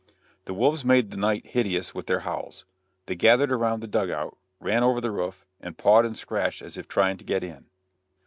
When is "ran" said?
4.59-4.81